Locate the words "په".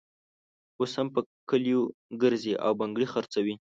1.15-1.19